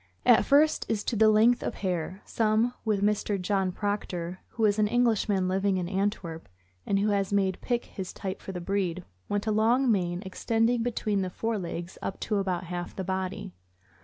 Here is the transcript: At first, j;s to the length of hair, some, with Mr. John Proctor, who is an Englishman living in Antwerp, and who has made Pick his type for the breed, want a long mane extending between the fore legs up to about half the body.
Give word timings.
At 0.25 0.45
first, 0.45 0.87
j;s 0.89 1.03
to 1.03 1.15
the 1.15 1.29
length 1.29 1.61
of 1.61 1.75
hair, 1.75 2.23
some, 2.25 2.73
with 2.83 3.03
Mr. 3.03 3.39
John 3.39 3.71
Proctor, 3.71 4.39
who 4.47 4.65
is 4.65 4.79
an 4.79 4.87
Englishman 4.87 5.47
living 5.47 5.77
in 5.77 5.87
Antwerp, 5.87 6.49
and 6.87 6.97
who 6.97 7.09
has 7.09 7.31
made 7.31 7.61
Pick 7.61 7.85
his 7.85 8.11
type 8.11 8.41
for 8.41 8.51
the 8.51 8.59
breed, 8.59 9.03
want 9.29 9.45
a 9.45 9.51
long 9.51 9.91
mane 9.91 10.23
extending 10.25 10.81
between 10.81 11.21
the 11.21 11.29
fore 11.29 11.59
legs 11.59 11.99
up 12.01 12.19
to 12.21 12.37
about 12.37 12.63
half 12.63 12.95
the 12.95 13.03
body. 13.03 13.53